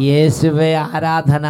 [0.00, 1.46] യേശുവേ ആരാധന.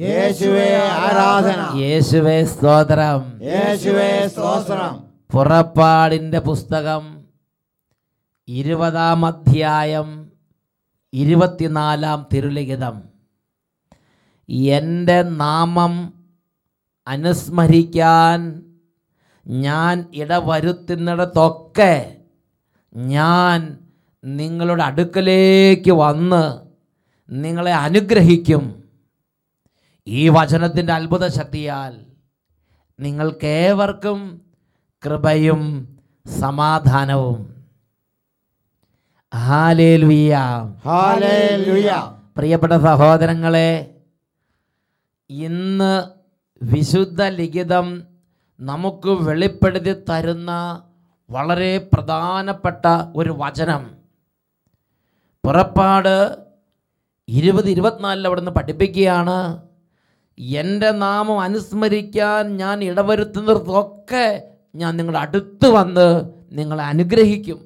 [0.00, 1.78] യേശുവേ ആരാധന.
[1.78, 3.42] യേശുവേ സ്തോത്രം.
[3.42, 5.04] യേശുവേ സ്തോത്രം.
[5.32, 7.24] പുറപ്പാടിന്റെ പുസ്തകം
[8.48, 10.32] ഇരുപതാം അധ്യായം
[11.12, 13.02] ഇരുപത്തിനാലാം തിരുലിഖിതം.
[14.48, 16.12] എന്റെ നാമം
[17.06, 18.62] അനുസ്മരിക്കാൻ
[19.48, 22.16] ഞാൻ ഇടവരുത്തുന്നിടത്തൊക്കെ
[22.96, 23.78] ഞാൻ
[24.24, 26.60] നിങ്ങളുടെ അടുക്കലേക്ക് വന്ന്
[27.30, 28.84] നിങ്ങളെ അനുഗ്രഹിക്കും.
[30.06, 32.00] ഈ വചനത്തിന്റെ അത്ഭുത ശക്തിയാൽ
[33.00, 34.42] നിങ്ങൾക്കേവർക്കും
[35.06, 35.96] കൃപയും
[36.40, 37.58] സമാധാനവും.
[42.36, 43.94] പ്രിയപ്പെട്ട സഹോദരങ്ങളെ
[45.30, 46.04] ഇന്ന്
[46.62, 48.02] വിശുദ്ധ ലിഖിതം
[48.60, 50.82] നമുക്ക് വെളിപ്പെടുത്തി തരുന്ന
[51.30, 53.97] വളരെ പ്രധാനപ്പെട്ട ഒരു വചനം.
[55.44, 56.16] പുറപ്പാട്
[57.28, 59.38] ഇരുപത് ഇരുപത്തിനാലിൽ അവിടുന്ന് പഠിപ്പിക്കുകയാണ്.
[60.62, 64.26] എന്റെ നാമം അനുസ്മരിക്കാൻ ഞാൻ ഇടവരുത്തുന്നിടത്തൊക്കെ
[64.80, 66.08] ഞാൻ നിങ്ങളുടെ അടുത്ത് വന്ന്
[66.58, 67.58] നിങ്ങളെ അനുഗ്രഹിക്കും.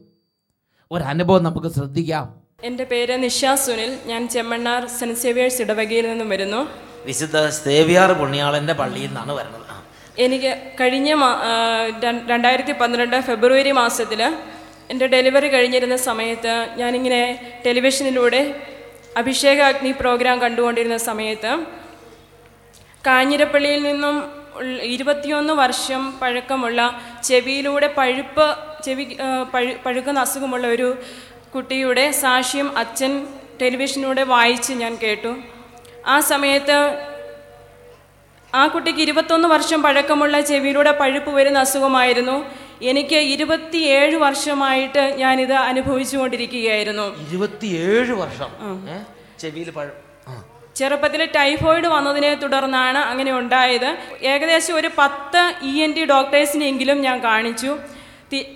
[0.90, 2.26] ഒരനുഭവം നമുക്ക് ശ്രദ്ധിക്കാം.
[2.64, 3.92] എന്റെ പേര് നിഷാ സുനിൽ.
[4.06, 6.60] ഞാൻ ചെമ്മണ്ണാർ സെന്റ് സേവിയേഴ്സ് ഇടവകയിൽ നിന്നും വരുന്നു.
[7.06, 9.60] വിശുദ്ധ സേവിയാർ പുണ്യാളന്റെ പള്ളിയിൽ നിന്നാണ് വരുന്നത്.
[10.24, 11.10] എനിക്ക് കഴിഞ്ഞ
[12.32, 14.20] രണ്ടായിരത്തി പന്ത്രണ്ട് ഫെബ്രുവരി മാസത്തിൽ
[14.92, 17.20] എന്റെ ഡെലിവറി കഴിഞ്ഞിരുന്ന സമയത്ത് ഞാനിങ്ങനെ
[17.66, 18.40] ടെലിവിഷനിലൂടെ
[19.16, 21.52] അഭിഷേക അഗ്നി പ്രോഗ്രാം കണ്ടുകൊണ്ടിരുന്ന സമയത്ത്
[23.06, 24.16] കാഞ്ഞിരപ്പള്ളിയിൽ നിന്നും
[24.94, 26.80] ഇരുപത്തിയൊന്ന് വർഷം പഴക്കമുള്ള
[27.28, 28.46] ചെവിയിലൂടെ പഴുപ്പ്
[28.84, 29.04] ചെവി
[29.52, 30.88] പഴു പഴുക്കുന്ന അസുഖമുള്ള ഒരു
[31.54, 33.12] കുട്ടിയുടെ സാക്ഷ്യം അച്ഛൻ
[33.60, 35.32] ടെലിവിഷനിലൂടെ വായിച്ച് ഞാൻ കേട്ടു.
[36.06, 36.78] ആ സമയത്ത്
[38.52, 42.36] ആ കുട്ടിക്ക് ഇരുപത്തൊന്ന് വർഷം പഴക്കമുള്ള ചെവിയിലൂടെ പഴുപ്പ് വരുന്ന അസുഖമായിരുന്നു.
[42.90, 47.06] എനിക്ക് ഇരുപത്തിയേഴ് വർഷമായിട്ട് ഞാനിത് അനുഭവിച്ചുകൊണ്ടിരിക്കുകയായിരുന്നു.
[47.28, 48.50] ഇരുപത്തിയേഴ് വർഷം.
[49.38, 49.96] ചെവിയിൽ പഴം.
[50.76, 53.96] ചെറുപ്പത്തിൽ ടൈഫോയിഡ് വന്നതിനെ തുടർന്നാണ് അങ്ങനെ ഉണ്ടായത്.
[54.22, 57.72] ഏകദേശം ഒരു പത്ത് ഇ എൻ ടി ഡോക്ടേഴ്സിനെങ്കിലും ഞാൻ കാണിച്ചു.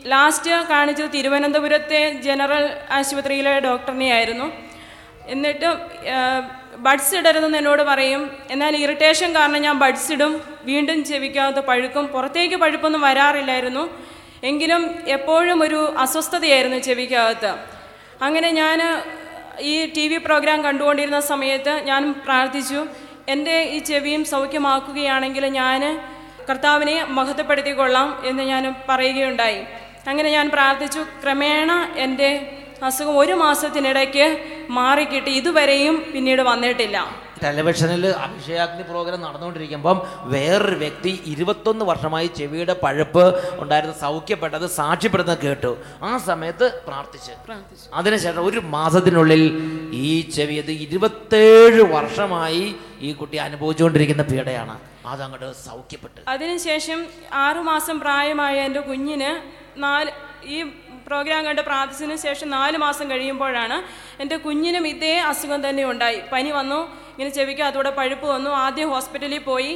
[0.06, 4.46] ലാസ്റ്റ് കാണിച്ചത് തിരുവനന്തപുരത്തെ ജനറൽ ആശുപത്രിയിലെ ഡോക്ടറിനെ ആയിരുന്നു
[5.34, 5.68] എന്നിട്ട്
[6.76, 8.22] ബഡ്സ് ഇടരുതെന്ന് എന്നോട് പറയും.
[8.50, 10.32] എന്നാൽ ഇറിറ്റേഷൻ കാരണം ഞാൻ ബഡ്സ് ഇടും.
[10.62, 12.06] വീണ്ടും ചെവിക്കാത്ത പഴുക്കും.
[12.06, 13.84] പുറത്തേക്ക് പഴുപ്പൊന്നും വരാറില്ലായിരുന്നു.
[14.44, 17.54] എങ്കിലും എപ്പോഴും ഒരു അസ്വസ്ഥതയായിരുന്നു ചെവിക്കകത്ത്.
[18.22, 19.02] അങ്ങനെ ഞാൻ
[19.60, 22.86] ഈ ടി വി പ്രോഗ്രാം കണ്ടുകൊണ്ടിരുന്ന സമയത്ത് ഞാൻ പ്രാർത്ഥിച്ചു.
[23.28, 26.08] എന്റെ ഈ ചെവിയും സൗഖ്യമാക്കുകയാണെങ്കിൽ ഞാൻ
[26.50, 29.62] കർത്താവിനെ മഹത്വപ്പെടുത്തിക്കൊള്ളാം എന്ന് ഞാൻ പറയുകയുണ്ടായി.
[30.08, 31.00] അങ്ങനെ ഞാൻ പ്രാർത്ഥിച്ചു.
[31.22, 35.30] ക്രമേണ എന്റെ അസുഖം ഒരു മാസത്തിനിടയ്ക്ക് മാറിക്കിട്ടി.
[35.30, 37.25] ഇതുവരെയും പിന്നീട് വന്നിട്ടില്ല.
[37.42, 43.24] ടെലിവിഷനിൽ അഭിഷേകാഗ്നി പ്രോഗ്രാം നടന്നുകൊണ്ടിരിക്കുമ്പം വേറൊരു വ്യക്തി ഇരുപത്തൊന്ന് വർഷമായി ചെവിയുടെ പഴുപ്പ്
[43.60, 45.76] ഉണ്ടായിരുന്ന സൗഖ്യപ്പെട്ടത് സാക്ഷ്യപ്പെടുന്നത് കേട്ടു.
[46.02, 47.32] ആ സമയത്ത് പ്രാർത്ഥിച്ച്.
[47.94, 49.44] അതിനുശേഷം ഒരു മാസത്തിനുള്ളിൽ
[49.92, 54.80] ഈ ചെവി അത് ഇരുപത്തേഴ് വർഷമായി ഈ കുട്ടി അനുഭവിച്ചുകൊണ്ടിരിക്കുന്ന പീഡയാണ്.
[55.06, 56.20] അതങ്ങോട്ട് സൗഖ്യപ്പെട്ടു.
[56.28, 59.30] അതിനുശേഷം ആറുമാസം പ്രായമായ എന്റെ കുഞ്ഞിന്
[59.82, 60.10] നാല്
[60.44, 60.62] ഈ
[61.06, 63.76] പ്രോഗ്രാം കണ്ട് പ്രാർത്ഥിച്ചതിന് ശേഷം നാല് മാസം കഴിയുമ്പോഴാണ്
[64.22, 66.20] എന്റെ കുഞ്ഞിനും ഇതേ അസുഖം തന്നെ ഉണ്ടായി.
[66.32, 67.05] പനി വന്നു.
[67.16, 68.50] ഇങ്ങനെ ചെവിക്ക് അതോടെ പഴുപ്പ് വന്നു.
[68.50, 69.72] ആദ്യം ഹോസ്പിറ്റലിൽ പോയി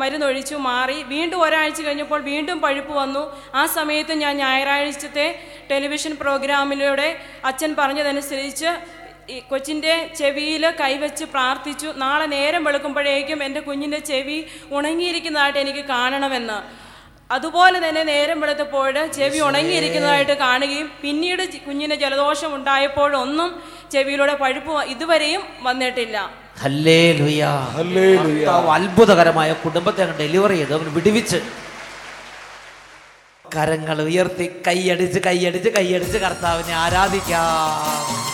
[0.00, 1.02] മരുന്നൊഴിച്ചു മാറി.
[1.02, 3.22] വീണ്ടും ഒരാഴ്ച കഴിഞ്ഞപ്പോൾ വീണ്ടും പഴുപ്പ് വന്നു.
[3.54, 5.26] ആ സമയത്ത് ഞാൻ ഞായറാഴ്ചത്തെ
[5.70, 7.08] ടെലിവിഷൻ പ്രോഗ്രാമിലൂടെ
[7.44, 8.70] അച്ഛൻ പറഞ്ഞതനുസരിച്ച്
[9.34, 11.88] ഈ കൊച്ചിന്റെ ചെവിയിൽ കൈവച്ച് പ്രാർത്ഥിച്ചു.
[11.96, 14.38] നാളെ നേരം വെളുക്കുമ്പോഴേക്കും എന്റെ കുഞ്ഞിന്റെ ചെവി
[14.70, 16.58] ഉണങ്ങിയിരിക്കുന്നതായിട്ട് എനിക്ക് കാണണമെന്ന്.
[17.34, 23.50] അതുപോലെ തന്നെ നേരം വെളുത്തപ്പോൾ ചെവി ഉണങ്ങിയിരിക്കുന്നതായിട്ട് കാണുകയും പിന്നീട് കുഞ്ഞിന് ജലദോഷം ഉണ്ടായപ്പോഴൊന്നും
[23.92, 26.30] ചെവിയിലൂടെ പഴുപ്പ് ഇതുവരെയും വന്നിട്ടില്ല.
[28.70, 30.74] അത്ഭുതകരമായ കുടുംബത്തെ ഡെലിവറി ചെയ്ത്.
[30.74, 31.36] അവന് വിടുവിച്ച്.
[33.56, 38.26] കരങ്ങൾ ഉയർത്തി കൈയടിച്ച് കൈയടിച്ച് കൈയടിച്ച് കർത്താവിനെ ആരാധിക്കാം.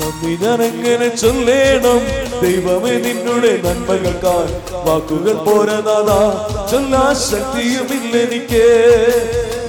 [0.00, 1.98] നന്ദി ഞാനെങ്ങനെ ചൊല്ലേണം.
[2.40, 4.48] ദൈവമേ നിന്നുടെ നന്മകൾക്കാൽ
[4.84, 6.20] വാക്കുകൾ പോരനാഥാ
[6.70, 8.66] ചൊല്ലാ ശക്തിയുമില്ലെനിക്ക്.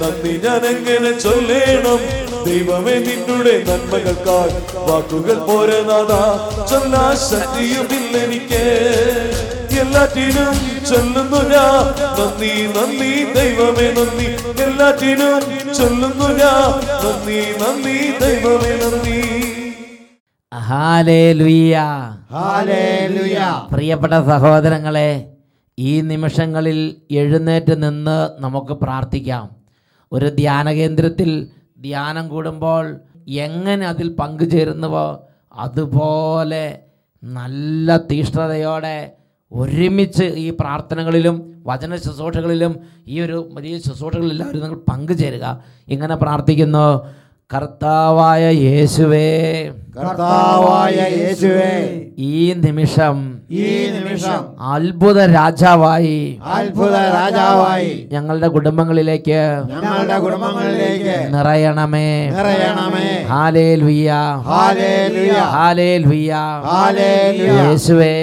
[0.02, 2.31] നന്ദി ഞാനെങ്ങനെ ചൊല്ലേണം.
[2.46, 4.48] ദൈവമേ നിന്നുടെ നന്മകൾക്കാൽ
[4.88, 6.22] വാക്കുകൾ പോരനാഥാ
[6.70, 8.64] ചൊല്ലാ ശക്തിയുമില്ലെനിക്ക്
[9.82, 10.52] എല്ലാറ്റിനും
[10.88, 11.78] ചൊല്ലുന്നു ഞാൻ.
[12.18, 14.28] നന്ദി നന്ദി ദൈവമേ നന്ദി.
[14.64, 15.40] എല്ലാറ്റിനും
[15.78, 16.68] ചൊല്ലുന്നു ഞാൻ.
[17.04, 19.18] നന്ദി നന്ദി ദൈവമേ നന്ദി.
[23.72, 25.10] പ്രിയപ്പെട്ട സഹോദരങ്ങളെ
[25.78, 26.78] ഈ നിമിഷങ്ങളിൽ
[27.10, 29.46] എഴുന്നേറ്റ് നിന്ന് നമുക്ക് പ്രാർത്ഥിക്കാം.
[30.12, 31.30] ഒരു ധ്യാന കേന്ദ്രത്തിൽ
[31.82, 36.78] ധ്യാനം കൂടുമ്പോൾ എങ്ങനെ അതിൽ പങ്കുചേരുന്നുവോ അതുപോലെ
[37.24, 39.12] നല്ല തീഷ്ണതയോടെ
[39.52, 45.64] ഒരുമിച്ച് ഈ പ്രാർത്ഥനകളിലും വചന ശുശ്രൂഷകളിലും ഈ ഒരു വലിയ ശുശ്രൂഷകളിലെല്ലാവരും നിങ്ങൾ പങ്കുചേരുക.
[45.88, 47.08] ഇങ്ങനെ പ്രാർത്ഥിക്കുന്നു.
[47.54, 49.68] കർത്താവായ യേശുവേ.
[49.68, 52.10] കർത്താവായ യേശുവേ.
[52.18, 62.30] ഈ നിമിഷം ഈ നിമിഷം അത്ഭുത രാജാവായി അത്ഭുത രാജാവായി ഞങ്ങളുടെ കുടുംബങ്ങളിലേക്ക് ഞങ്ങളുടെ കുടുംബങ്ങളിലേക്ക് നിറയണമേ.
[62.30, 63.22] നിറയണമേ.
[63.28, 64.12] ഹാലേ ഹാലേലുയ.
[65.32, 66.32] Hallelujah
[66.64, 67.68] hallelujah.
[67.68, 68.14] യേശുവേ.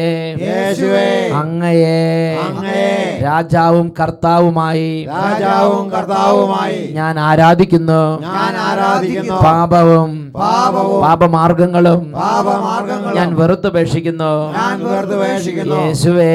[0.42, 1.30] യേശുവേ.
[1.32, 2.38] അങ്ങയെ.
[2.38, 3.09] അങ്ങയെ.
[3.24, 8.02] രാജാവും കർത്താവുമായി രാജാവും കർത്താവുമായി ഞാൻ ആരാധിക്കുന്നു.
[8.22, 9.34] ഞാൻ ആരാധിക്കുന്നു.
[9.44, 16.34] പാപവും പാപവും പാപമാർഗങ്ങളും പാപമാർഗങ്ങളും ഞാൻ വെറുത്തുപേക്ഷിക്കുന്നു ഞാൻ വെറുതുപേക്ഷിക്കുന്നു യേശുവേ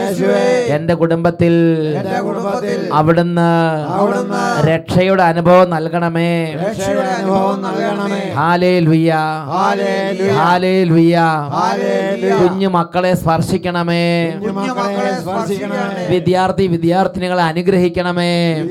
[0.00, 0.42] യേശുവേ
[0.76, 1.54] എന്റെ കുടുംബത്തിൽ
[2.00, 3.50] എന്റെ കുടുംബത്തിൽ അവിടുന്ന്
[3.98, 4.40] അവിടുന്ന്
[4.70, 6.32] രക്ഷയുടെ അനുഭവം നൽകണമേ.
[6.54, 8.20] രക്ഷയുടെ അനുഭവം നൽകണമേ.
[8.36, 9.12] ഹാലേ ലുയ്യ
[9.52, 10.30] ഹാലേലുയ.
[10.32, 11.16] ഹാലേ ലുയ്യ
[11.56, 12.32] ഹാലേലുയ.
[12.42, 14.04] കുഞ്ഞു മക്കളെ സ്പർശിക്കണമേ.
[14.44, 16.09] കുഞ്ഞുമക്കളെ സ്പർശിക്കണമേ.
[16.10, 18.64] വിദ്യാർത്ഥി വിദ്യാർത്ഥിനികളെ അനുഗ്രഹിക്കണമേ.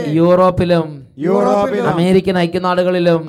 [0.08, 3.22] യൂറോപ്പിലും യൂറോപ്പിലും അമേരിക്കൻ ഐക്യനാടുകളിലും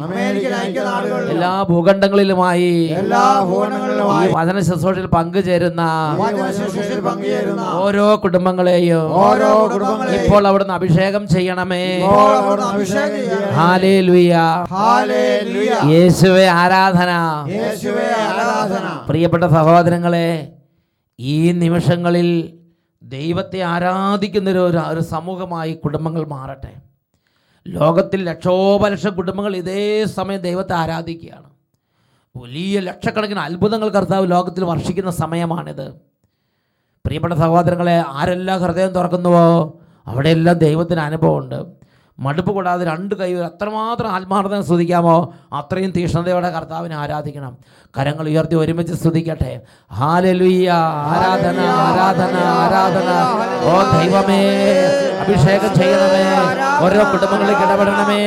[1.33, 2.69] എല്ലാ ഭൂഖണ്ഡങ്ങളിലുമായി
[3.01, 5.81] എല്ലാ ഭൂഖണ്ഡങ്ങളിലുമായി വചന ശുശ്രൂഷയിൽ പങ്കുചേരുന്ന
[7.83, 9.51] ഓരോ കുടുംബങ്ങളെയും ഓരോ
[10.19, 11.85] ഇപ്പോൾ അവിടുന്ന് അഭിഷേകം ചെയ്യണമേ.
[13.57, 14.33] ഹാലേ ലുയ
[15.93, 17.11] യേശുവെ ആരാധന.
[19.09, 20.29] പ്രിയപ്പെട്ട സഹോദരങ്ങളെ
[21.19, 22.29] ഈ നിമിഷങ്ങളിൽ
[23.01, 24.49] ദൈവത്തെ ആരാധിക്കുന്ന
[24.93, 26.73] ഒരു സമൂഹമായി കുടുംബങ്ങൾ മാറട്ടെ.
[27.67, 31.49] ലോകത്തിൽ ലക്ഷോപലക്ഷം കുടുംബങ്ങൾ ഇതേ സമയം ദൈവത്തെ ആരാധിക്കുകയാണ്.
[32.37, 35.93] വലിയ ലക്ഷക്കണക്കിന് അത്ഭുതങ്ങൾ കർത്താവ് ലോകത്തിൽ വർഷിക്കുന്ന സമയമാണിത്.
[37.05, 41.80] പ്രിയപ്പെട്ട സഹോദരങ്ങളെ ആരെല്ലാം ഹൃദയം തുറക്കുന്നുവോ അവിടെയെല്ലാം ദൈവത്തിന് അനുഭവമുണ്ട്.
[42.21, 47.57] മടുപ്പ് കൂടാതെ രണ്ട് കൈ അത്രമാത്രം ആത്മാർത്ഥം സ്തുതിക്കാമോ അത്രയും തീഷ്ണതയോടെ കർത്താവിനെ ആരാധിക്കണം.
[47.97, 49.53] കരങ്ങൾ ഉയർത്തി ഒരുമിച്ച് സ്തുതിക്കട്ടെ.
[49.99, 50.69] ഹാലലുയ്യ
[51.13, 53.09] ആരാധന ആരാധന ആരാധന.
[53.69, 54.41] ഓ ദൈവമേ
[55.21, 56.23] അഭിഷേകം ചെയ്യണമേ.
[56.83, 58.21] ഓരോ കുടുംബങ്ങളിൽ ഇടപെടണമേ.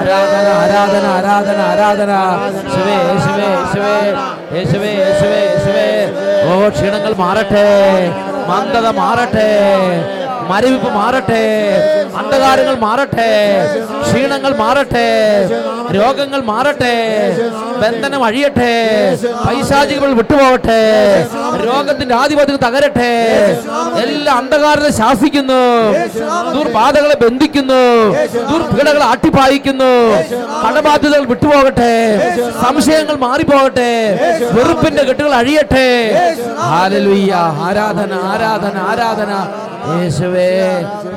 [0.00, 2.12] ആരാധന ആരാധന ആരാധന ആരാധന.
[2.74, 3.96] ശിവേ യേശുവേ യേശുവേ
[4.54, 5.88] യേശുവേ യേശുവേ യേശുവേ
[6.48, 7.68] ഓ ക്ഷീണങ്ങൾ മാറട്ടെ.
[8.50, 9.50] മന്ദത മാറട്ടെ.
[10.50, 11.42] മരവിപ്പ് മാറട്ടെ
[12.18, 13.28] അന്ധകാരങ്ങൾ മാറട്ടെ
[14.04, 15.06] ക്ഷീണങ്ങൾ മാറട്ടെ
[15.96, 16.94] രോഗങ്ങൾ മാറട്ടെ
[17.82, 18.72] ബന്ധനം അഴിയട്ടെ
[19.44, 20.80] പൈശാചികൾ വിട്ടുപോകട്ടെ
[21.64, 23.10] രോഗത്തിന്റെ ആധിപത്യം തകരട്ടെ
[24.04, 25.60] എല്ലാ അന്ധകാരത്തെ ശാസിക്കുന്നു
[26.54, 27.82] ദുർബാധകളെ ബന്ധിക്കുന്നു
[28.50, 29.92] ദുർപീഡകളെ അട്ടിപ്പായിക്കുന്നു
[30.64, 31.92] കടബാധ്യതകൾ വിട്ടുപോകട്ടെ
[32.62, 33.90] സംശയങ്ങൾ മാറിപ്പോകട്ടെ
[34.56, 35.88] വെറുപ്പിന്റെ കെട്ടുകൾ അഴിയട്ടെ
[36.64, 37.34] ഹാലലുയ്യ
[37.68, 39.32] ആരാധന ആരാധന ആരാധന
[39.92, 40.50] യേശുവേ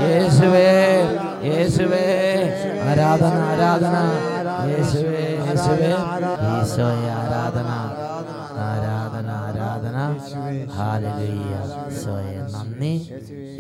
[0.05, 0.69] യേശുവേ
[1.49, 2.05] യേശുവേ
[2.87, 3.95] ആരാധന ആരാധന
[4.63, 7.67] ഈശോയെ ആരാധന
[8.65, 10.17] ആരാധന ആരാധന.
[10.77, 13.11] ഹാലലുയ്യ ഈശോയെ നന്ദി.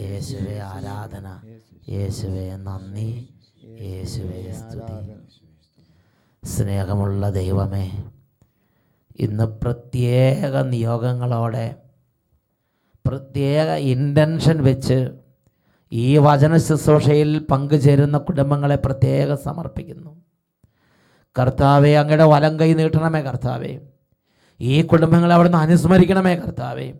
[0.03, 1.39] യേശുവേ ആരാധന.
[1.89, 3.29] യേശുവേ നന്ദി.
[3.81, 5.13] യേശുവേ സ്തുതി.
[6.43, 7.91] സ്നേഹമുള്ള ദൈവമേ
[9.19, 11.75] ഇന്ന് പ്രത്യേക നിയോഗങ്ങളോടെ
[13.07, 15.11] പ്രത്യേക ഇന്റൻഷൻ വെച്ച്
[15.91, 20.14] ഈ വചന ശുശ്രൂഷയിൽ പങ്കുചേരുന്ന കുടുംബങ്ങളെ പ്രത്യേകം സമർപ്പിക്കുന്നു.
[21.39, 23.79] കർത്താവെ അങ്ങയുടെ വലം കൈ നീട്ടണമേ കർത്താവെ.
[24.59, 26.93] ഈ കുടുംബങ്ങളെ അവിടുന്ന് അനുസ്മരിക്കണമേ കർത്താവെ.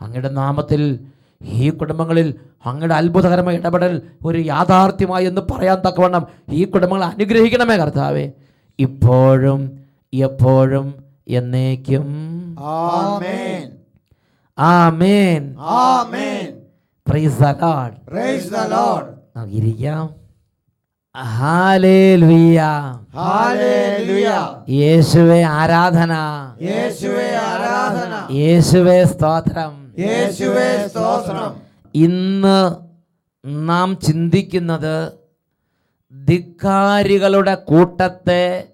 [0.00, 1.00] അങ്ങയുടെ നാമത്തിൽ
[1.42, 2.34] ഈ കുടുംബങ്ങളിൽ
[2.66, 8.32] അങ്ങയുടെ അത്ഭുതകരമായ ഇടപെടൽ ഒരു യാഥാർത്ഥ്യമായി എന്ന് പറയാൻ തക്കവണ്ണം ഈ കുടുംബങ്ങളെ അനുഗ്രഹിക്കണമേ കർത്താവെ.
[8.78, 12.06] ഇപ്പോഴും എപ്പോഴും എന്നേക്കും.
[12.58, 13.72] ആമേൻ.
[14.58, 15.54] ആമേൻ.
[17.08, 20.21] Praise the lord praise the lord ഇരിക്കാം
[24.68, 26.12] യേശുവേ ആരാധന.
[26.62, 28.28] യേശുവേ ആരാധന.
[28.32, 29.92] യേശുവേ സ്തോത്രം.
[29.98, 31.60] യേശുവേ സ്തോത്രം.
[31.94, 32.76] ഇന്ന്
[33.46, 35.12] നാം ചിന്തിക്കുന്നത്
[36.12, 38.68] ധിക്കാരികളുടെ കൂട്ടത്തെ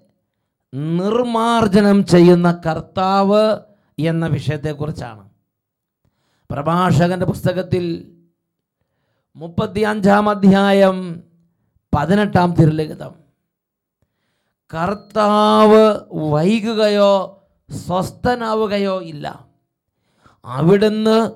[0.73, 3.57] നിർമാർജനം ചെയ്യുന്ന കർത്താവ്
[3.99, 5.29] എന്ന വിഷയത്തെക്കുറിച്ചാണ്.
[6.49, 8.11] പ്രഭാഷകന്റെ പുസ്തകത്തിൽ
[9.35, 11.28] മുപ്പത്തിയഞ്ചാം അധ്യായം
[11.93, 13.13] പതിനെട്ടാം തിരുലിഖിതം.
[14.73, 15.99] കർത്താവ്
[16.33, 19.49] വൈകുകയോ സ്വസ്ഥനാവുകയോ ഇല്ല.
[20.45, 21.31] അവിടുന്ന്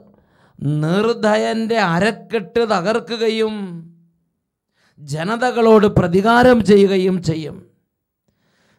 [0.84, 3.56] നിർദ്ധയന്റെ അരക്കെട്ട് തകർക്കുകയും
[5.00, 7.70] ജനതകളോട് പ്രതികാരം ചെയ്യുകയും ചെയ്യും.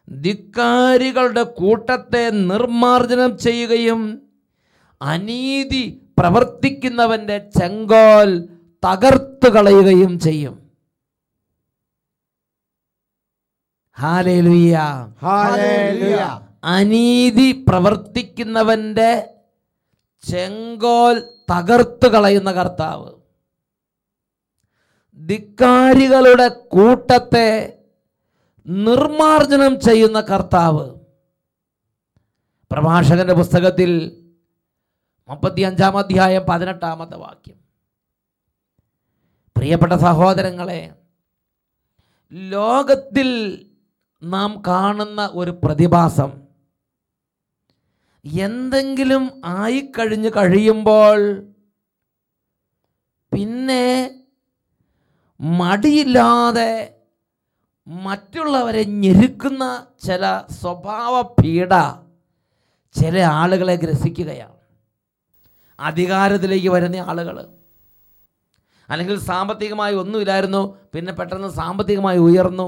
[0.09, 4.01] ധിക്കാരികളുടെ കൂട്ടത്തെ നിർമാർജനം ചെയ്യുകയും
[5.01, 8.29] അനീതി പ്രവർത്തിക്കുന്നവന്റെ ചെങ്കോൽ
[8.83, 10.73] തകർത്തു കളയുകയും ചെയ്യും ഹാലേലുയ്യ
[13.69, 13.84] ഹല്ലേലൂയ
[16.63, 19.33] അനീതി പ്രവർത്തിക്കുന്നവന്റെ
[20.29, 23.13] ചെങ്കോൽ തകർത്തു കളയുന്ന കർത്താവ്.
[25.27, 27.79] ധിക്കാരികളുടെ കൂട്ടത്തെ
[28.67, 30.95] നിർമാർജനം ചെയ്യുന്ന കർത്താവ്.
[32.71, 34.21] പ്രഭാഷകന്റെ പുസ്തകത്തിൽ
[35.27, 37.55] മുപ്പത്തി അഞ്ചാം അധ്യായം പതിനെട്ടാമത്തെ വാക്യം.
[39.57, 40.93] പ്രിയപ്പെട്ട സഹോദരങ്ങളെ
[42.31, 43.64] ലോകത്തിൽ
[44.33, 46.31] നാം കാണുന്ന ഒരു പ്രതിഭാസം
[48.25, 51.19] എന്തെങ്കിലും ആയിക്കഴിഞ്ഞ് കഴിയുമ്പോൾ
[53.31, 53.85] പിന്നെ
[55.39, 56.71] മടിയില്ലാതെ
[57.87, 59.63] മറ്റുള്ളവരെ ഞെരുക്കുന്ന
[60.05, 60.25] ചില
[60.61, 61.73] സ്വഭാവ പീഡ
[62.95, 64.57] ചില ആളുകളെ ഗ്രസിക്കുകയാണ്.
[65.79, 67.37] അധികാരത്തിലേക്ക് വരുന്ന ആളുകൾ
[68.89, 70.61] അല്ലെങ്കിൽ സാമ്പത്തികമായി ഒന്നുമില്ലായിരുന്നു
[70.93, 72.67] പിന്നെ പെട്ടെന്ന് സാമ്പത്തികമായി ഉയർന്നു.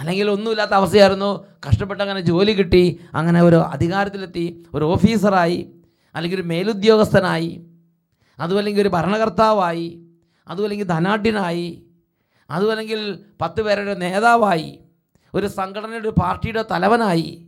[0.00, 1.46] അല്ലെങ്കിൽ ഒന്നുമില്ലാത്ത അവസ്ഥയായിരുന്നു.
[1.68, 3.00] കഷ്ടപ്പെട്ട് അങ്ങനെ ജോലി കിട്ടി.
[3.14, 4.66] അങ്ങനെ ഒരു അധികാരത്തിലെത്തി.
[4.74, 5.72] ഒരു ഓഫീസറായി.
[6.14, 7.66] അല്ലെങ്കിൽ ഒരു മേലുദ്യോഗസ്ഥനായി.
[8.38, 10.02] അതുമല്ലെങ്കിൽ ഒരു ഭരണകർത്താവായി.
[10.48, 11.82] അതുമല്ലെങ്കിൽ ധനാഢ്യനായി.
[12.50, 14.78] അതുമല്ലെങ്കിൽ പത്ത് പേരുടെ നേതാവായി.
[15.34, 17.46] ഒരു സംഘടനയുടെ ഒരു പാർട്ടിയുടെ തലവനായി.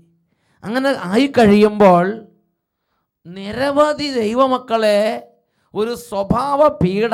[0.64, 2.26] അങ്ങനെ ആയിക്കഴിയുമ്പോൾ
[3.26, 5.28] നിരവധി ദൈവമക്കളെ
[5.74, 7.10] ഒരു സ്വഭാവ പീഡ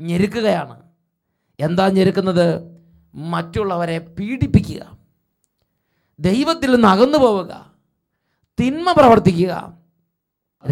[0.00, 0.82] ഞെരുക്കുകയാണ്.
[1.60, 2.79] എന്താ ഞെരുക്കുന്നത്?
[3.14, 4.98] മറ്റുള്ളവരെ പീഡിപ്പിക്കുക.
[6.20, 7.72] ദൈവത്തിൽ നിന്ന് അകന്നു പോവുക.
[8.60, 9.74] തിന്മ പ്രവർത്തിക്കുക.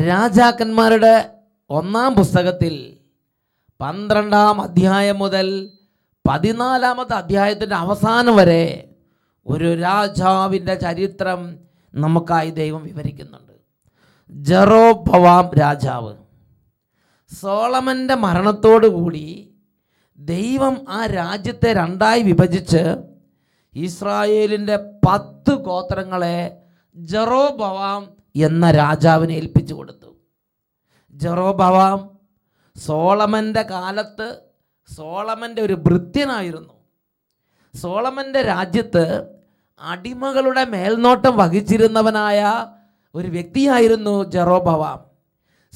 [0.09, 1.30] രാജാക്കന്മാരുടെ
[1.71, 2.97] ഒന്നാം പുസ്തകത്തിൽ
[3.80, 5.71] പന്ത്രണ്ടാം അധ്യായം മുതൽ
[6.28, 8.95] പതിനാലാമത്തെ അധ്യായത്തിന്റെ അവസാനം വരെ
[9.47, 11.59] ഒരു രാജാവിന്റെ ചരിത്രം
[11.95, 13.52] നമുക്കായി ദൈവം വിവരിക്കുന്നുണ്ട്.
[14.30, 16.16] ജറോ ഭവാം രാജാവ്
[17.40, 19.48] സോളമന്റെ മരണത്തോടുകൂടി
[20.19, 22.97] ദൈവം ആ രാജ്യത്തെ രണ്ടായി വിഭജിച്ച്
[23.75, 26.57] ഇസ്രായേലിന്റെ പത്ത് ഗോത്രങ്ങളെ
[26.97, 30.17] ജെറോബവാം എന്ന രാജാവിനെ ഏൽപ്പിച്ചു കൊടുത്തു.
[31.11, 32.11] ജെറോബവാം
[32.77, 34.39] സോളമന്റെ കാലത്ത്
[34.97, 36.75] സോളമന്റെ ഒരു ഭൃത്യനായിരുന്നു.
[37.77, 39.27] സോളമന്റെ രാജ്യത്ത്
[39.81, 42.67] അടിമകളുടെ മേൽനോട്ടം വഹിച്ചിരുന്നവനായ
[43.15, 45.05] ഒരു വ്യക്തിയായിരുന്നു ജറോബവാം.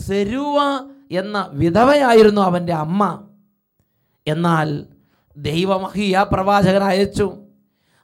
[0.03, 3.29] സെരുവ എന്ന വിധവയായിരുന്നു അവന്റെ അമ്മ.
[4.26, 4.87] എന്നാൽ
[5.37, 7.33] ദൈവം അഹിയ പ്രവാചകൻ അയച്ചു.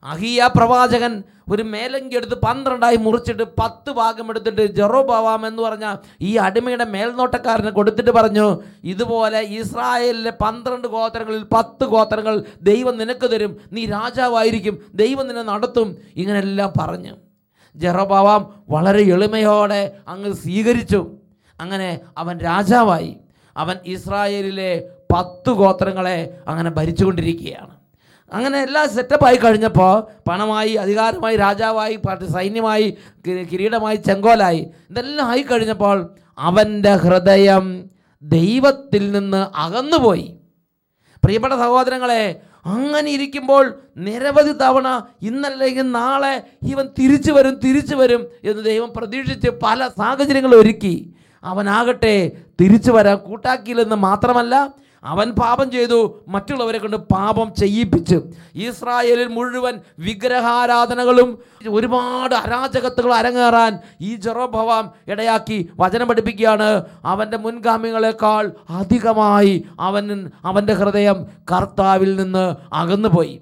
[0.03, 1.23] അഹിയ പ്രവാചകൻ
[1.53, 8.11] ഒരു മേലങ്കി എടുത്ത് പന്ത്രണ്ടായി മുറിച്ചിട്ട് പത്ത് ഭാഗം എടുത്തിട്ട് ജെറോബാവാം എന്ന് പറഞ്ഞ ഈ അടിമയുടെ മേൽനോട്ടക്കാരന് കൊടുത്തിട്ട്
[8.11, 13.57] പറഞ്ഞു ഇതുപോലെ ഇസ്രായേലിലെ പന്ത്രണ്ട് ഗോത്രങ്ങളിൽ പത്ത് ഗോത്രങ്ങൾ ദൈവം നിനക്ക് തരും.
[13.73, 14.79] നീ രാജാവായിരിക്കും.
[14.95, 15.97] ദൈവം നിന്നെ നടത്തും.
[16.17, 17.17] ഇങ്ങനെല്ലാം പറഞ്ഞു.
[17.77, 21.17] ജെറോബാവാം വളരെ എളിമയോടെ അങ്ങ് സ്വീകരിച്ചു.
[21.61, 23.17] അങ്ങനെ അവൻ രാജാവായി.
[23.57, 27.75] അവൻ ഇസ്രായേലിലെ പത്ത് ഗോത്രങ്ങളെ അങ്ങനെ ഭരിച്ചുകൊണ്ടിരിക്കുകയാണ്.
[28.33, 29.95] അങ്ങനെ എല്ലാം സെറ്റപ്പായി കഴിഞ്ഞപ്പോൾ
[30.29, 31.95] പണമായി അധികാരമായി രാജാവായി
[32.33, 32.87] സൈന്യമായി
[33.53, 37.65] കിരീടമായി ചെങ്കോലായി ഇതെല്ലാം ആയി കഴിഞ്ഞപ്പോൾ അവന്റെ ഹൃദയം
[38.23, 40.27] ദൈവത്തിൽ നിന്ന് അകന്നുപോയി.
[41.25, 42.23] പ്രിയപ്പെട്ട സഹോദരങ്ങളെ
[42.67, 43.65] അങ്ങനെ ഇരിക്കുമ്പോൾ
[43.97, 44.89] നിരവധി തവണ
[45.23, 46.35] ഇന്നല്ലെങ്കിൽ നാളെ
[46.73, 50.95] ഇവൻ തിരിച്ചു വരും തിരിച്ചു വരും എന്ന് ദൈവം പ്രതീക്ഷിച്ച് പല സാഹചര്യങ്ങൾ ഒരുക്കി.
[51.45, 52.15] അവനാകട്ടെ
[52.61, 54.55] തിരിച്ചു വരാൻ കൂട്ടാക്കിയില്ലെന്ന് മാത്രമല്ല
[55.05, 58.15] അവൻ പാപം ചെയ്തു മറ്റുള്ളവരെ കൊണ്ട് പാപം ചെയ്യിപ്പിച്ച്.
[58.55, 61.39] ഇസ്രായേലിൽ മുഴുവൻ വിഗ്രഹാരാധനകളും
[61.69, 66.85] ഒരുപാട് അരാജകത്തുകൾ അരങ്ങേറാൻ ഈ ജെറോഭവാം ഇടയാക്കി വചനം പഠിപ്പിക്കുകയാണ്.
[67.05, 73.41] അവന്റെ മുൻഗാമികളെക്കാൾ അധികമായി അവൻ അവന്റെ ഹൃദയം കർത്താവിൽ നിന്ന് അകന്നുപോയി.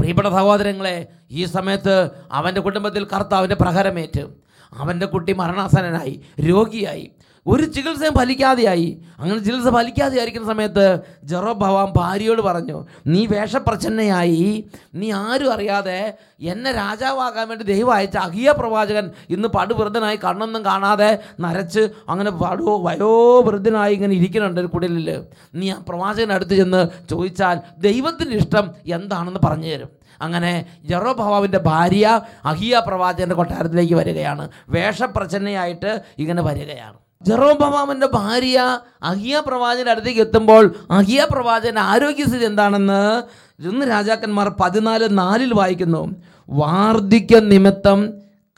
[0.00, 4.44] പ്രിയപ്പെട്ട സഹോദരങ്ങളെ ഈ സമയത്ത് അവന്റെ കുടുംബത്തിൽ കർത്താവിന്റെ പ്രഹരമേറ്റ്.
[4.78, 7.10] അവന്റെ കുട്ടി മരണാസനനായി രോഗിയായി.
[7.46, 8.98] ഒരു ചികിത്സയും ഫലിക്കാതെയായി.
[9.18, 14.64] അങ്ങനെ ചികിത്സ ഫലിക്കാതെ ആയിരിക്കുന്ന സമയത്ത് ജെറോഭവാം ഭാര്യയോട് പറഞ്ഞു നീ വേഷപ്രച്ഛന്നയായി.
[14.94, 21.88] നീ ആരും അറിയാതെ എന്നെ രാജാവാകാൻ വേണ്ടി ദൈവം അയച്ച അഹിയ പ്രവാചകൻ ഇന്ന് പടുവൃദ്ധനായി കണ്ണൊന്നും കാണാതെ നരച്ച്
[22.08, 25.24] അങ്ങനെ പടു വയോവൃദ്ധനായി ഇങ്ങനെ ഇരിക്കുന്നുണ്ട് ഒരു കുടിലിൽ.
[25.54, 29.88] നീ ആ പ്രവാചകന്റെ അടുത്ത് ചെന്ന് ചോദിച്ചാൽ ദൈവത്തിന്റെ ഇഷ്ടം എന്താണെന്ന് പറഞ്ഞു തരും.
[30.20, 34.48] അങ്ങനെ ജെറോഭവാവിന്റെ ഭാര്യ അഹിയ പ്രവാചകന്റെ കൊട്ടാരത്തിലേക്ക് വരികയാണ്.
[34.68, 37.03] വേഷപ്രച്ഛന്നയായിട്ട് ഇങ്ങനെ വരികയാണ്.
[37.26, 43.22] ജെറോഭവാമിന്റെ ഭാര്യ അഹിയ പ്രവാചകന്റെ അടുത്തേക്ക് എത്തുമ്പോൾ അഹിയ പ്രവാചകന്റെ ആരോഗ്യസ്ഥിതി എന്താണെന്ന്
[43.68, 46.02] ഇന്ന് രാജാക്കന്മാർ പതിനാല് നാലിൽ വായിക്കുന്നു.
[46.48, 48.00] വാർദ്ധക്യ നിമിത്തം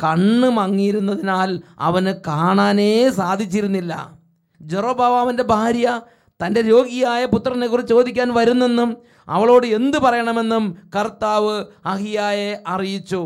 [0.05, 3.93] കണ്ണ് മങ്ങിയിരുന്നതിനാൽ അവന് കാണാനേ സാധിച്ചിരുന്നില്ല.
[4.61, 6.01] ജെറോബാവാമിന്റെ ഭാര്യ
[6.41, 8.97] തന്റെ രോഗിയായ പുത്രനെ കുറിച്ച് ചോദിക്കാൻ വരുന്നെന്നും
[9.29, 10.65] അവളോട് എന്ത് പറയണമെന്നും
[10.97, 13.23] കർത്താവ് അഹിയായെ അറിയിച്ചു.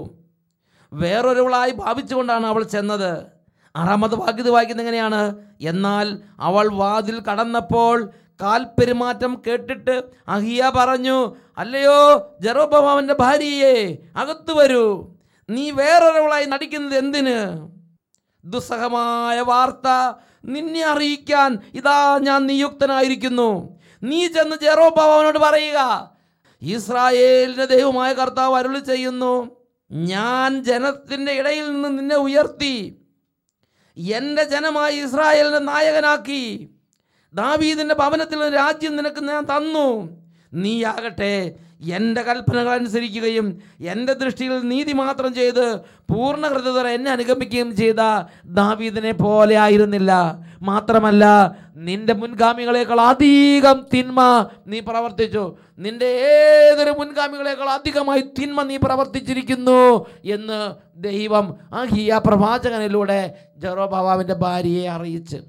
[0.92, 3.12] വേറൊരുവളായി ഭാവിച്ചുകൊണ്ടാണ് അവൾ ചെന്നത്.
[3.76, 5.36] ആറാമത് വാക്യത് വായിക്കുന്നത് എങ്ങനെയാണ്?
[5.60, 8.10] എന്നാൽ അവൾ വാതിൽ കടന്നപ്പോൾ
[8.42, 15.08] കാൽപെരുമാറ്റം കേട്ടിട്ട് അഹിയ പറഞ്ഞു അല്ലയോ ജെറോബവാമിന്റെ ഭാര്യയെ അകത്തു വരൂ.
[15.50, 17.68] നീ വേറൊരാളായി നടിക്കുന്നത് എന്തിന്?
[18.44, 20.12] ദുസ്സഹമായ വാർത്ത
[20.44, 23.78] നിന്നെ അറിയിക്കാൻ ഇതാ ഞാൻ നിയുക്തനായിരിക്കുന്നു.
[24.02, 26.10] നീ ചെന്ന് ജെറോബാവനോട് പറയുക
[26.62, 29.56] ഇസ്രായേലിന്റെ ദൈവമായ കർത്താവ് അരുളി ചെയ്യുന്നു
[29.90, 32.99] ഞാൻ ജനത്തിന്റെ ഇടയിൽ നിന്ന് നിന്നെ ഉയർത്തി.
[34.08, 36.68] എന്റെ ജനമായി ഇസ്രായേലിനെ നായകനാക്കി.
[37.34, 40.08] ദാവീദിന്റെ ഭവനത്തിൽ രാജ്യം നിനക്ക് ഞാൻ തന്നു.
[40.54, 41.54] നീയാകട്ടെ
[41.88, 46.46] എന്റെ കൽപ്പനകൾ അനുസരിക്കുകയും എന്റെ ദൃഷ്ടിയിൽ നീതി മാത്രം ചെയ്ത് പൂർണ
[46.86, 48.00] എന്നെ അനുഗമിക്കുകയും ചെയ്ത
[48.44, 50.12] ദാവീദിനെ പോലെ ആയിരുന്നില്ല.
[50.62, 51.24] മാത്രമല്ല
[51.76, 54.20] നിന്റെ മുൻഗാമികളെക്കാൾ അധികം തിന്മ
[54.66, 55.56] നീ പ്രവർത്തിച്ചു.
[55.78, 60.58] നിന്റെ ഏതൊരു മുൻഗാമികളെക്കാൾ അധികമായി തിന്മ നീ പ്രവർത്തിച്ചിരിക്കുന്നു എന്ന്
[60.96, 65.40] ദൈവം അഹിയ പ്രവാചകനിലൂടെ ജറോബാബാവിന്റെ ഭാര്യയെ അറിയിച്ച്.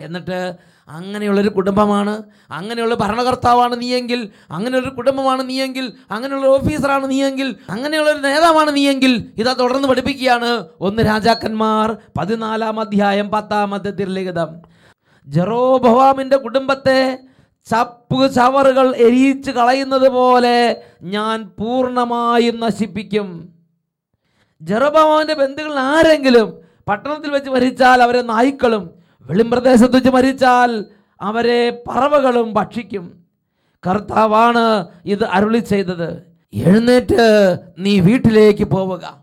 [0.00, 0.56] എന്നിട്ട്
[0.88, 9.52] അങ്ങനെയുള്ളൊരു കുടുംബമാണ് അങ്ങനെയുള്ള ഭരണകർത്താവാണ് നീയെങ്കിൽ അങ്ങനെയുള്ളൊരു കുടുംബമാണ് നീയെങ്കിൽ അങ്ങനെയുള്ള ഓഫീസറാണ് നീയെങ്കിൽ അങ്ങനെയുള്ളൊരു നേതാവാണ് നീയെങ്കിൽ ഇതാ
[9.52, 14.70] തുടർന്ന് പഠിപ്പിക്കുകയാണ് ഒന്ന് രാജാക്കന്മാർ പതിനാലാം അധ്യായം പത്താമത്തെ തിരുലിഖിതം.
[15.26, 17.18] ജെറോബവാമിന്റെ കുടുംബത്തെ
[17.70, 23.48] ചപ്പ് ചവറുകൾ എരിയിച്ച് കളയുന്നത് പോലെ ഞാൻ പൂർണമായും നശിപ്പിക്കും.
[24.62, 28.90] ജെറോബാമിന്റെ ബന്ധുക്കൾ ആരെങ്കിലും പട്ടണത്തിൽ വെച്ച് മരിച്ചാൽ അവരെ നായ്ക്കളും
[29.26, 30.84] വെളിമ്പ്രദേശത്ത് വെച്ച് മരിച്ചാൽ
[31.20, 33.24] അവരെ പറവകളും ഭക്ഷിക്കും.
[33.86, 36.22] കർത്താവാണ് ഇത് അരുളി ചെയ്തത്.
[36.54, 37.22] എഴുന്നേറ്റ്
[37.78, 39.20] നീ വീട്ടിലേക്ക് പോവുക.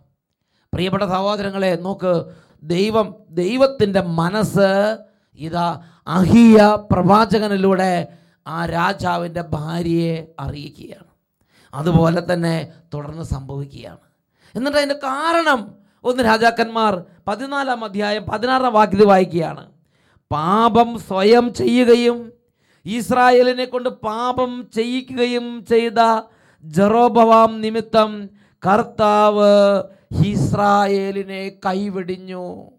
[0.73, 2.25] പ്രിയപ്പെട്ട സഹോദരങ്ങളെ നോക്ക്
[2.63, 4.97] ദൈവം ദൈവത്തിന്റെ മനസ്സ്
[5.39, 8.07] ഇതാ അഹിയ പ്രവാചകനിലൂടെ
[8.47, 11.07] ആ രാജാവിന്റെ ഭാര്യയെ അറിയിക്കുകയാണ്.
[11.73, 13.97] അതുപോലെ തന്നെ തുടർന്ന് സംഭവിക്കുകയാണ്.
[14.55, 19.71] എന്നിട്ട് അതിന്റെ കാരണം ഒന്ന് രാജാക്കന്മാർ പതിനാലാം അധ്യായം പതിനാറാം വാക്യത്തിൽ വായിക്കുകയാണ്.
[20.31, 22.33] പാപം സ്വയം ചെയ്യുകയും
[22.85, 26.21] ഇസ്രായേലിനെ കൊണ്ട് പാപം ചെയ്യിക്കുകയും ചെയ്ത
[26.63, 28.29] ജറോബവാം നിമിത്തം
[28.65, 29.83] കർത്താവ്
[30.25, 32.76] ഇസ്രായേലിനെ കൈവിടിഞ്ഞു.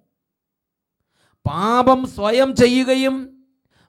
[1.49, 3.17] പാപം സ്വയം ചെയ്യുകയും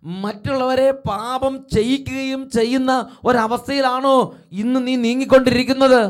[0.04, 2.92] മറ്റുള്ളവരെ പാപം ചെയ്യിക്കുകയും ചെയ്യുന്ന
[3.26, 4.18] ഒരവസ്ഥയിലാണോ
[4.62, 6.02] ഇന്ന് നീ നീങ്ങിക്കൊണ്ടിരിക്കുന്നത്?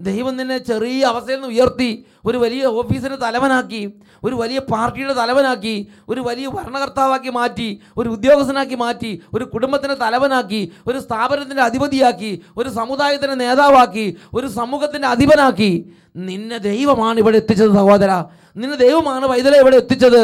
[0.00, 1.90] ദൈവം നിന്നെ ചെറിയ അവസ്ഥയിൽ നിന്ന് ഉയർത്തി
[2.28, 3.82] ഒരു വലിയ ഓഫീസിന്റെ തലവനാക്കി
[4.24, 5.74] ഒരു വലിയ പാർട്ടിയുടെ തലവനാക്കി
[6.08, 13.36] ഒരു വലിയ ഭരണകർത്താവാക്കി മാറ്റി ഒരു ഉദ്യോഗസ്ഥനാക്കി മാറ്റി ഒരു കുടുംബത്തിന്റെ തലവനാക്കി ഒരു സ്ഥാപനത്തിന്റെ അധിപതിയാക്കി ഒരു സമുദായത്തിന്റെ
[13.44, 15.72] നേതാവാക്കി ഒരു സമൂഹത്തിന്റെ അധിപനാക്കി.
[16.28, 18.10] നിന്നെ ദൈവമാണ് ഇവിടെ എത്തിച്ചത് സഹോദര.
[18.56, 20.22] നിന്നെ ദൈവമാണ് വൈദ്യരെ ഇവിടെ എത്തിച്ചത്.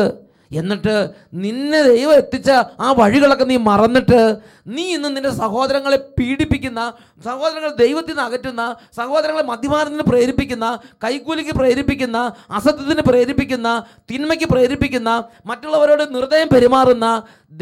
[0.52, 0.94] എന്നിട്ട്
[1.42, 2.48] നിന്നെ ദൈവം എത്തിച്ച
[2.80, 4.20] ആ വഴികളൊക്കെ നീ മറന്നിട്ട്
[4.66, 6.80] നീ ഇന്ന് നിന്റെ സഹോദരങ്ങളെ പീഡിപ്പിക്കുന്ന
[7.24, 8.64] സഹോദരങ്ങളെ ദൈവത്തിൽ നിന്ന് അകറ്റുന്ന
[8.96, 10.66] സഹോദരങ്ങളെ മദ്യപാനത്തിന് പ്രേരിപ്പിക്കുന്ന
[11.04, 12.18] കൈക്കൂലിക്ക് പ്രേരിപ്പിക്കുന്ന
[12.50, 13.68] അസത്യത്തിന് പ്രേരിപ്പിക്കുന്ന
[14.10, 15.10] തിന്മയ്ക്ക് പ്രേരിപ്പിക്കുന്ന
[15.46, 17.08] മറ്റുള്ളവരോട് നിർദ്ദയം പെരുമാറുന്ന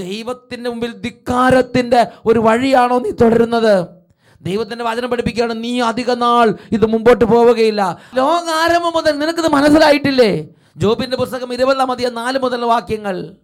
[0.02, 3.74] ദൈവത്തിന്റെ മുമ്പിൽ ധിക്കാരത്തിന്റെ ഒരു വഴിയാണോ നീ തുടരുന്നത്?
[4.40, 7.82] ദൈവത്തിന്റെ വചനം പഠിപ്പിക്കുകയാണ് നീ അധിക നാൾ ഇത് മുമ്പോട്ട് പോവുകയില്ല.
[8.14, 10.32] ലോകാരംഭം മുതൽ നിനക്കിത് മനസ്സിലായിട്ടില്ലേ?
[10.76, 13.36] ജോബിന്റെ പുസ്തകം ഇരുപതാം അധികം നാല് മുതൽ വാക്യങ്ങൾ.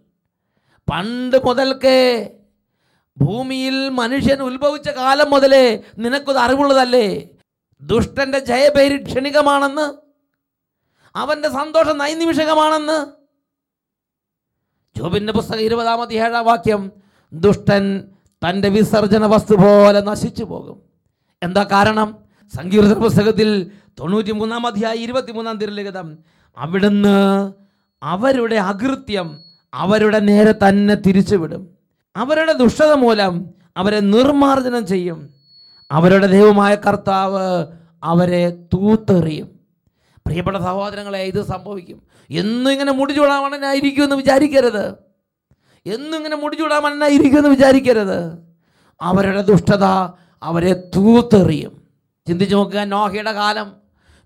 [0.91, 2.29] പണ്ട് മുതൽക്കേ
[3.17, 7.29] ഭൂമിയിൽ മനുഷ്യൻ ഉത്ഭവിച്ച കാലം മുതലേ നിനക്കത് അറിവുള്ളതല്ലേ?
[7.81, 9.97] ദുഷ്ടന്റെ ജയപേരി ക്ഷണികമാണെന്ന്
[11.17, 13.11] അവന്റെ സന്തോഷം നൈനിമിഷകമാണെന്ന്.
[14.97, 16.91] ജോബിന്റെ പുസ്തകം ഇരുപതാമത്തെ ഏഴാം വാക്യം
[17.33, 18.11] ദുഷ്ടൻ
[18.49, 20.81] തന്റെ വിസർജന വസ്തു പോലെ നശിച്ചു പോകും.
[21.43, 22.17] എന്താ കാരണം?
[22.55, 26.17] സങ്കീർത്തന പുസ്തകത്തിൽ തൊണ്ണൂറ്റി മൂന്നാം അധ്യായം ഇരുപത്തിമൂന്നാം തിരുലിഖിതം
[26.57, 27.53] അവിടുന്ന്
[28.03, 29.39] അവരുടെ അകൃത്യം
[29.73, 31.69] അവരുടെ നേരെ തന്നെ തിരിച്ചുവിടും.
[32.15, 35.29] അവരുടെ ദുഷ്ടത മൂലം അവരെ നിർമാർജനം ചെയ്യും.
[35.91, 37.67] അവരുടെ ദൈവമായ കർത്താവ്
[38.03, 39.45] അവരെ തൂത്തെറിയും.
[40.25, 42.01] പ്രിയപ്പെട്ട സഹോദരങ്ങളെ ഇത് സംഭവിക്കും.
[42.31, 44.87] എന്നും ഇങ്ങനെ മുടിചൂടാമണനായിരിക്കും എന്ന് വിചാരിക്കരുത്.
[45.85, 48.39] എന്നും ഇങ്ങനെ മുടിചൂടാമണനായിരിക്കും എന്ന് വിചാരിക്കരുത്.
[49.01, 49.83] അവരുടെ ദുഷ്ടത
[50.43, 51.81] അവരെ തൂത്തെറിയും.
[52.27, 53.71] ചിന്തിച്ചു നോക്കുക നോഹയുടെ കാലം.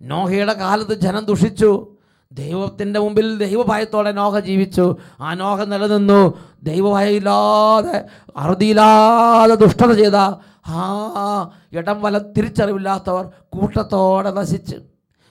[0.01, 1.95] നോഹയുടെ കാലത്ത് ജനം ദുഷിച്ചു.
[2.31, 4.97] ദൈവത്തിന്റെ മുമ്പിൽ ദൈവഭയത്തോടെ നോഹ ജീവിച്ചു.
[5.21, 6.37] ആ നോഹ നിലനിന്നു.
[6.63, 8.05] ദൈവഭയമില്ലാതെ
[8.37, 10.15] അറുതിയില്ലാതെ ദുഷ്ടത ചെയ്ത
[10.67, 14.75] ആ ഇടം വല തിരിച്ചറിവില്ലാത്തവർ കൂട്ടത്തോടെ നശിച്ച്.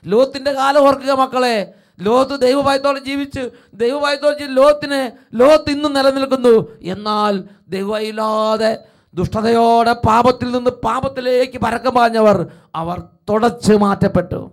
[0.07, 1.75] ലോത്തിന്റെ കാലം ഓർക്കുക മക്കളെ.
[2.01, 6.69] ലോത്ത് ദൈവഭയത്തോടെ ജീവിച്ച് ദൈവഭയത്തോടെ ജീവിച്ച് ലോത്തിന് ലോത്ത് ഇന്നും നിലനിൽക്കുന്നു.
[6.83, 8.79] എന്നാൽ ദൈവമില്ലാതെ
[9.15, 14.51] ദുഷ്ടതയോടെ പാപത്തിൽ നിന്ന് പാപത്തിലേക്ക് പരക്കം പാഞ്ഞവർ അവർ തുടച്ച് മാറ്റപ്പെട്ടു.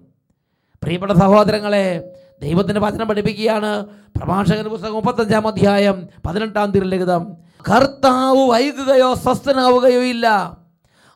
[0.83, 3.85] പ്രിയപ്പെട്ട സഹോദരങ്ങളെ ദൈവത്തിന്റെ വചനം പഠിപ്പിക്കുകയാണ്.
[4.17, 7.23] പ്രഭാഷകൻ പുസ്തകം മുപ്പത്തഞ്ചാം അധ്യായം പതിനെട്ടാം തിരുലിഖിതം
[7.69, 10.27] കർത്താവ് വൈകുകയോ സ്വസ്ഥനാവുകയോ ഇല്ല.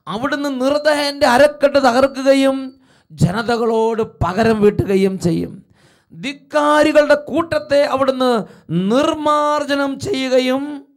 [0.08, 2.58] അവിടുന്ന് നിർദ്ദയന്റെ അരക്കെട്ട് തകർക്കുകയും
[3.12, 5.64] ജനതകളോട് പകരം വീട്ടുകയും ചെയ്യും.
[6.14, 8.32] ധിക്കാരികളുടെ കൂട്ടത്തെ അവിടുന്ന്
[8.70, 10.88] നിർമാർജനം ചെയ്യുകയും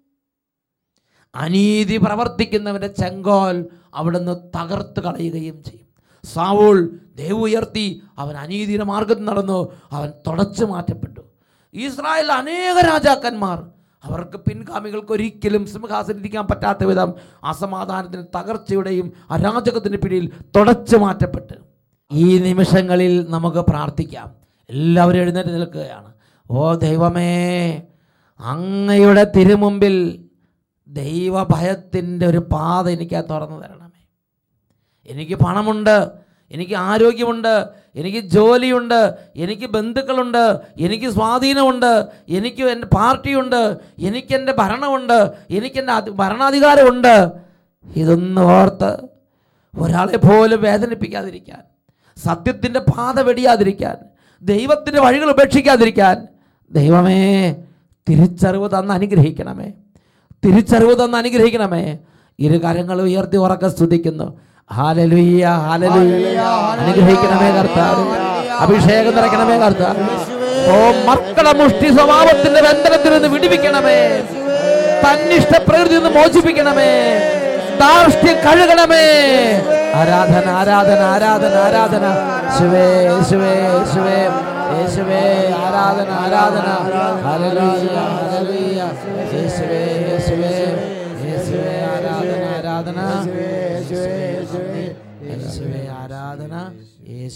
[1.34, 5.83] അനീതി പ്രവർത്തിക്കുന്നവന്റെ ചെങ്കോൽ അവിടുന്ന് തകർത്ത് കളയുകയും ചെയ്യും.
[6.24, 9.72] സാവൂൾ ദൈവം ഉയർത്തി അവൻ അനീതിയുടെ മാർഗത്തിൽ നടന്നു.
[9.92, 11.20] അവൻ തുടച്ചു മാറ്റപ്പെട്ടു.
[11.74, 13.64] ഇസ്രായേൽ അനേക രാജാക്കന്മാർ
[14.04, 21.54] അവർക്ക് പിൻഗാമികൾക്ക് ഒരിക്കലും സിംഹാസനിരിക്കാൻ പറ്റാത്ത വിധം അസമാധാനത്തിന് തകർച്ചയുടെയും അരാജകത്തിന്റെ പിടിയിൽ തുടച്ചു മാറ്റപ്പെട്ട്.
[22.12, 24.34] ഈ നിമിഷങ്ങളിൽ നമുക്ക് പ്രാർത്ഥിക്കാം.
[24.70, 26.12] എല്ലാവരും എഴുന്നേറ്റ് നിൽക്കുകയാണ്.
[26.50, 27.82] ഓ ദൈവമേ
[28.40, 30.24] അങ്ങയുടെ തിരുമുമ്പിൽ
[30.88, 33.83] ദൈവഭയത്തിന്റെ ഒരു പാത എനിക്ക് തുറന്നു തരണമേ
[35.06, 45.32] എനിക്ക് പണമുണ്ട് എനിക്ക് ആരോഗ്യമുണ്ട് എനിക്ക് ജോലിയുണ്ട് എനിക്ക് ബന്ധുക്കളുണ്ട് എനിക്ക് സ്വാധീനമുണ്ട് എനിക്ക് എന്റെ പാർട്ടിയുണ്ട് എനിക്കെന്റെ ഭരണമുണ്ട്
[45.50, 47.32] എനിക്കെന്റെ ഭരണാധികാരമുണ്ട്.
[47.96, 48.96] ഇതൊന്ന് ഓർത്ത്
[49.78, 51.60] ഒരാളെ പോലും വേദനിപ്പിക്കാതിരിക്കാൻ
[52.24, 53.96] സത്യത്തിന്റെ പാത വെടിയാതിരിക്കാൻ
[54.42, 56.28] ദൈവത്തിന്റെ വഴികൾ ഉപേക്ഷിക്കാതിരിക്കാൻ
[56.70, 57.56] ദൈവമേ
[58.08, 59.72] തിരിച്ചറിവ് തന്ന് അനുഗ്രഹിക്കണമേ.
[60.44, 61.98] തിരിച്ചറിവ് തന്ന് അനുഗ്രഹിക്കണമേ.
[62.38, 64.40] ഇരു കരങ്ങൾ ഉയർത്തി ഉറക്കം സ്തുതിക്കുന്നു.
[66.80, 68.04] അനുഗ്രഹിക്കണമേ കർത്താവ്.
[68.60, 70.00] അഭിഷേകം നിറയ്ക്കണമേ കർത്താവ്.
[70.72, 70.76] ഓ
[71.08, 73.98] മക്കള മുഷ്ടി സ്വഭാവത്തിന്റെ ബന്ധനത്തിൽ നിന്ന് വിടിവിക്കണമേ.
[75.04, 76.92] തന്നിഷ്ട പ്രകൃതി നിന്ന് മോചിപ്പിക്കണമേ.
[77.80, 79.06] ധാർഷ്ട്യം കഴുകണമേ.
[79.94, 82.04] ആരാധന ആരാധന ആരാധന ആരാധന.
[82.58, 82.86] ശിവേ
[83.30, 83.54] ശിവേ
[83.94, 84.18] ശിവേ
[84.74, 85.24] യേശുവേ
[85.64, 86.68] ആരാധന ആരാധന.
[87.26, 87.96] ഹല്ലേലൂയ
[88.32, 88.63] ഹല്ലേലൂയ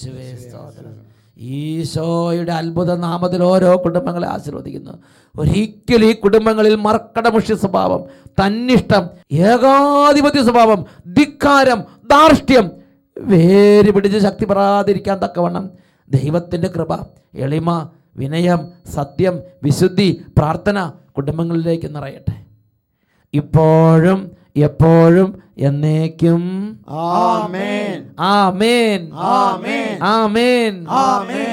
[0.06, 1.08] യേശുവേ സ്തോത്രം.
[1.38, 4.92] ഈശോയുടെ അത്ഭുത നാമത്തിൽ ഓരോ കുടുംബങ്ങളെ ആശീർവദിക്കുന്നു.
[5.38, 11.80] ഒരിക്കലും ഈ കുടുംബങ്ങളിൽ മർക്കടമുഷ്യ സ്വഭാവം തന്നിഷ്ടം ഏകാധിപത്യ സ്വഭാവം ധിക്കാരം
[12.10, 12.70] ധാർഷ്ട്യം
[13.18, 15.70] വേര് പിടിച്ച് ശക്തി പറയാതിരിക്കാൻ തക്കവണ്ണം
[16.10, 16.94] ദൈവത്തിന്റെ കൃപ
[17.34, 22.44] എളിമ വിനയം സത്യം വിശുദ്ധി പ്രാർത്ഥന കുടുംബങ്ങളിലേക്ക് നിറയട്ടെ.
[23.34, 26.78] ഇപ്പോഴും എപ്പോഴും എന്നേക്കും.
[26.88, 28.10] ആമേൻ.
[28.18, 29.10] ആമേൻ.
[29.12, 29.87] ആമേൻ.
[30.12, 31.47] ആമേൻ ആമേൻ പിതാവേ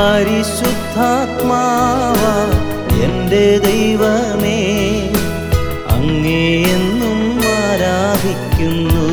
[0.00, 1.50] പരിശുദ്ധാത്മാവ
[3.06, 4.60] എന്റെ ദൈവമേ
[5.96, 7.20] അങ്ങേയെന്നും
[7.58, 9.06] ആരാധിക്കുന്നു.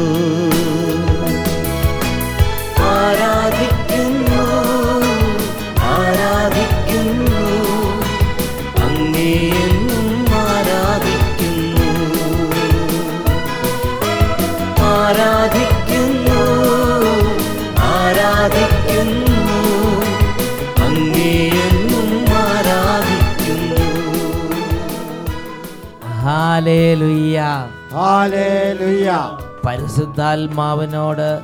[29.66, 31.40] പരിശുദ്ധാത്മാവിനോട്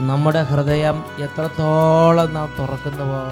[0.00, 3.22] നമ്മുടെ ഹൃദയം എത്രത്തോളം നാം തുറക്കുന്നുവോ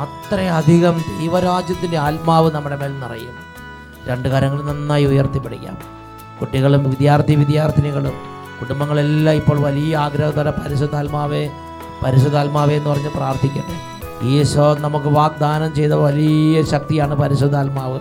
[0.00, 3.50] അത്രയധികം ദൈവരാജ്യത്തിന്റെ ആത്മാവ് നമ്മുടെ മേൽ നിറയും.
[4.06, 5.78] രണ്ട് കാര്യങ്ങൾ നന്നായി ഉയർത്തിപ്പിടിക്കാം.
[6.40, 8.12] കുട്ടികളും വിദ്യാർത്ഥി വിദ്യാർത്ഥിനികളും
[8.60, 11.50] കുടുംബങ്ങളെല്ലാം ഇപ്പോൾ വലിയ ആഗ്രഹത്തോടെ പരിശുദ്ധാത്മാവേ
[12.06, 13.90] പരിശുദ്ധാത്മാവേ എന്ന് പറഞ്ഞ് പ്രാർത്ഥിക്കട്ടെ.
[14.26, 18.00] ഈശോ നമുക്ക് വാഗ്ദാനം ചെയ്ത വലിയ ശക്തിയാണ് പരിശുദ്ധാത്മാവ്.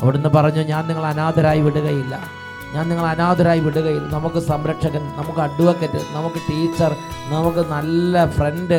[0.00, 2.14] അവിടുന്ന് പറഞ്ഞു ഞാൻ നിങ്ങൾ അനാഥരായി വിടുകയില്ല.
[2.74, 4.06] ഞാൻ നിങ്ങൾ അനാഥരായി വിടുകയില്ല.
[4.14, 6.92] നമുക്ക് സംരക്ഷകൻ നമുക്ക് അഡ്വക്കറ്റ് നമുക്ക് ടീച്ചർ
[7.34, 8.76] നമുക്ക് നല്ല ഫ്രണ്ട്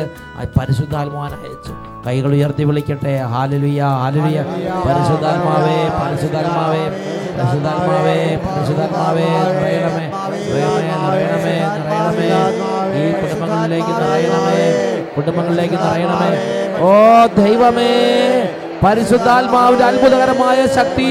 [0.58, 1.72] പരിശുദ്ധാത്മാവൻ അയച്ചു.
[2.06, 3.14] കൈകൾ ഉയർത്തി വിളിക്കട്ടെ.
[3.32, 4.38] ഹാലലുയ ഹാലലുയ
[4.86, 6.84] പരിശുദ്ധാത്മാവേ പരിശുദ്ധാത്മാവേ
[7.38, 10.06] പരിശുദ്ധാത്മാവേ പരിശുദ്ധാത്മാവേ നിറയണമേ
[10.46, 12.28] നിറയണമേ നിറയണമേ നിറയണമേ.
[13.00, 14.62] ഈ കുടുംബങ്ങളിലേക്ക് നിറയണമേ
[15.16, 16.30] കുടുംബങ്ങളിലേക്ക് നിറയണമേ.
[16.88, 16.90] ഓ
[17.42, 17.92] ദൈവമേ.
[18.84, 21.08] പരിശുദ്ധാത്മാവിന്റെ അത്ഭുതകരമായ ശക്തി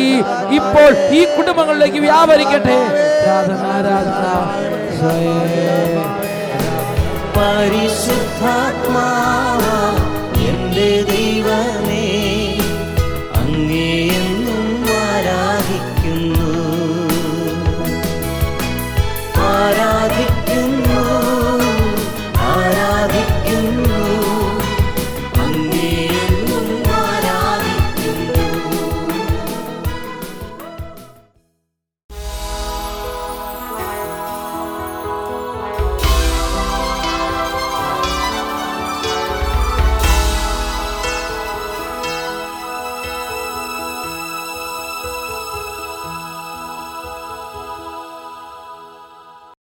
[0.60, 2.78] ഇപ്പോൾ ഈ കുടുംബങ്ങളിലേക്ക് വ്യാപരിക്കട്ടെ.
[7.38, 9.08] പരിശുദ്ധാത്മാ